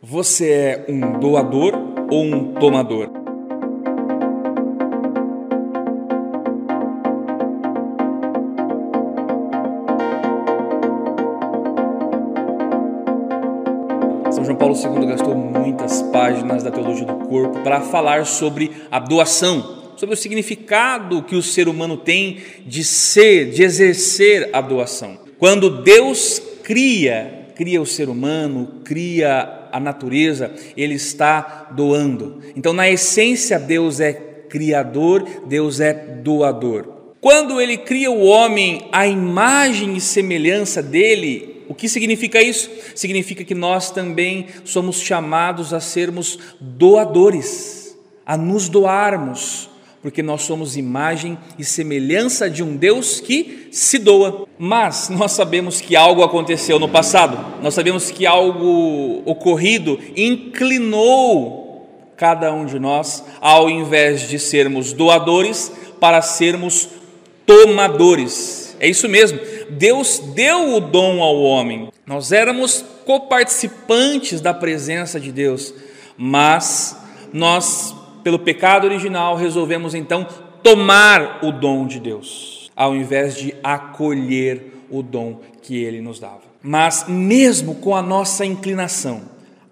[0.00, 1.74] Você é um doador
[2.08, 3.10] ou um tomador?
[14.30, 19.00] São João Paulo II gastou muitas páginas da teologia do corpo para falar sobre a
[19.00, 25.18] doação, sobre o significado que o ser humano tem de ser, de exercer a doação.
[25.40, 32.40] Quando Deus cria, cria o ser humano, cria a natureza, ele está doando.
[32.54, 36.86] Então, na essência, Deus é criador, Deus é doador.
[37.20, 42.70] Quando ele cria o homem à imagem e semelhança dele, o que significa isso?
[42.94, 49.68] Significa que nós também somos chamados a sermos doadores, a nos doarmos,
[50.08, 54.46] porque nós somos imagem e semelhança de um Deus que se doa.
[54.58, 61.86] Mas nós sabemos que algo aconteceu no passado, nós sabemos que algo ocorrido inclinou
[62.16, 66.88] cada um de nós, ao invés de sermos doadores, para sermos
[67.44, 68.78] tomadores.
[68.80, 75.30] É isso mesmo, Deus deu o dom ao homem, nós éramos coparticipantes da presença de
[75.30, 75.74] Deus,
[76.16, 76.96] mas
[77.30, 80.26] nós pelo pecado original, resolvemos então
[80.62, 86.42] tomar o dom de Deus, ao invés de acolher o dom que ele nos dava.
[86.62, 89.22] Mas, mesmo com a nossa inclinação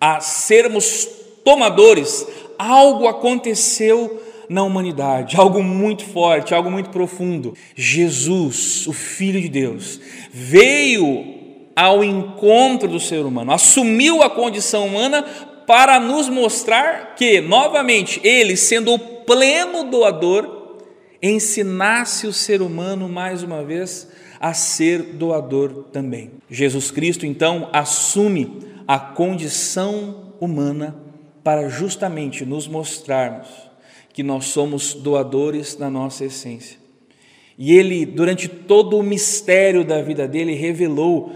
[0.00, 1.06] a sermos
[1.44, 2.26] tomadores,
[2.58, 7.54] algo aconteceu na humanidade, algo muito forte, algo muito profundo.
[7.74, 10.00] Jesus, o Filho de Deus,
[10.32, 11.38] veio
[11.76, 15.24] ao encontro do ser humano, assumiu a condição humana
[15.70, 20.80] para nos mostrar que, novamente, ele, sendo o pleno doador,
[21.22, 24.08] ensinasse o ser humano mais uma vez
[24.40, 26.32] a ser doador também.
[26.50, 30.96] Jesus Cristo, então, assume a condição humana
[31.44, 33.46] para justamente nos mostrarmos
[34.12, 36.78] que nós somos doadores na nossa essência.
[37.56, 41.30] E ele, durante todo o mistério da vida dele, revelou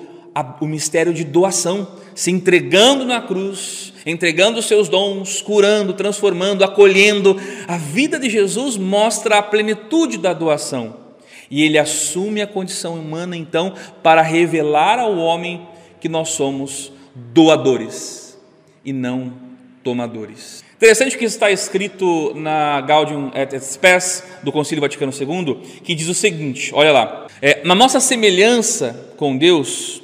[0.60, 7.40] o mistério de doação, se entregando na cruz, entregando os seus dons, curando, transformando, acolhendo.
[7.68, 10.96] A vida de Jesus mostra a plenitude da doação.
[11.50, 15.66] E ele assume a condição humana, então, para revelar ao homem
[16.00, 18.38] que nós somos doadores
[18.84, 19.32] e não
[19.82, 20.64] tomadores.
[20.76, 26.14] Interessante que está escrito na Gaudium et Spes do Concílio Vaticano II, que diz o
[26.14, 30.02] seguinte: olha lá, é, na nossa semelhança com Deus,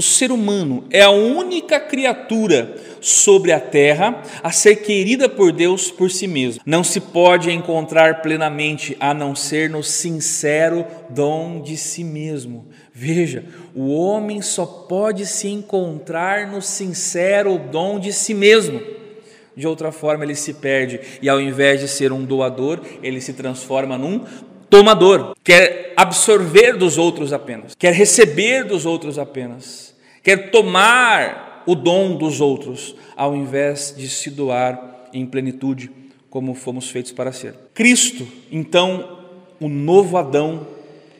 [0.00, 5.90] o ser humano é a única criatura sobre a terra a ser querida por Deus
[5.90, 6.62] por si mesmo.
[6.64, 12.66] Não se pode encontrar plenamente a não ser no sincero dom de si mesmo.
[12.94, 13.44] Veja,
[13.74, 18.80] o homem só pode se encontrar no sincero dom de si mesmo.
[19.54, 23.34] De outra forma, ele se perde e, ao invés de ser um doador, ele se
[23.34, 24.24] transforma num
[24.70, 32.16] tomador, quer absorver dos outros apenas, quer receber dos outros apenas, quer tomar o dom
[32.16, 35.90] dos outros, ao invés de se doar em plenitude,
[36.30, 37.54] como fomos feitos para ser.
[37.74, 39.18] Cristo, então,
[39.60, 40.66] o novo Adão,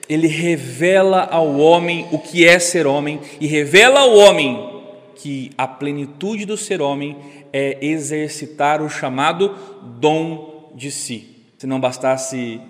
[0.08, 4.70] ele revela ao homem o que é ser homem e revela ao homem
[5.16, 7.16] que a plenitude do ser homem
[7.52, 11.36] é exercitar o chamado dom de si.
[11.58, 12.60] Se não bastasse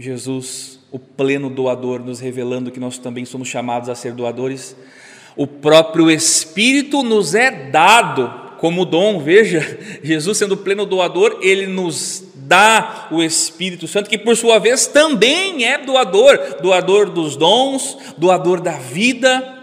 [0.00, 4.74] Jesus, o pleno doador, nos revelando que nós também somos chamados a ser doadores,
[5.36, 9.20] o próprio Espírito nos é dado como dom.
[9.20, 14.86] Veja, Jesus sendo pleno doador, ele nos dá o Espírito Santo, que por sua vez
[14.86, 19.58] também é doador, doador dos dons, doador da vida.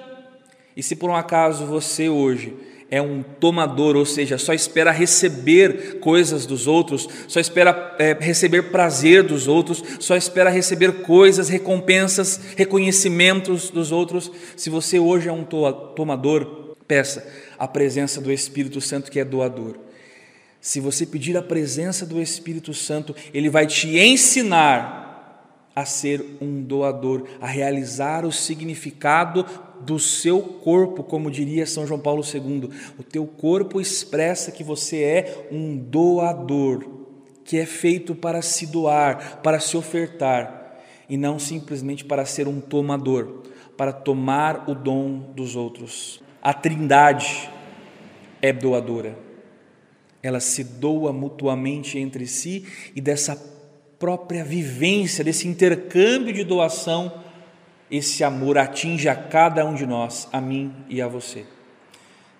[0.75, 2.53] E se por um acaso você hoje
[2.89, 8.71] é um tomador, ou seja, só espera receber coisas dos outros, só espera é, receber
[8.71, 14.31] prazer dos outros, só espera receber coisas, recompensas, reconhecimentos dos outros.
[14.55, 17.27] Se você hoje é um tomador, peça
[17.59, 19.75] a presença do Espírito Santo que é doador.
[20.61, 25.05] Se você pedir a presença do Espírito Santo, ele vai te ensinar
[25.75, 29.45] a ser um doador, a realizar o significado
[29.81, 32.69] do seu corpo, como diria São João Paulo II.
[32.97, 36.85] O teu corpo expressa que você é um doador,
[37.43, 40.79] que é feito para se doar, para se ofertar,
[41.09, 43.43] e não simplesmente para ser um tomador,
[43.77, 46.21] para tomar o dom dos outros.
[46.41, 47.49] A Trindade
[48.41, 49.17] é doadora.
[50.21, 52.65] Ela se doa mutuamente entre si
[52.95, 53.35] e dessa
[53.99, 57.23] própria vivência, desse intercâmbio de doação,
[57.89, 61.45] esse amor atinge a cada um de nós, a mim e a você.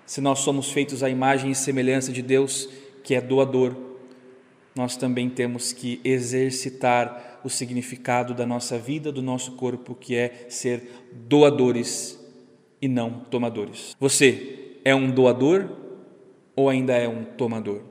[0.06, 2.70] Se nós somos feitos à imagem e semelhança de Deus,
[3.04, 3.76] que é doador,
[4.76, 10.46] nós também temos que exercitar o significado da nossa vida, do nosso corpo, que é
[10.50, 12.20] ser doadores
[12.82, 13.96] e não tomadores.
[14.00, 15.70] Você é um doador
[16.56, 17.82] ou ainda é um tomador?